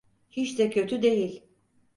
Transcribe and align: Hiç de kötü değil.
Hiç 0.31 0.57
de 0.59 0.69
kötü 0.69 1.01
değil. 1.01 1.41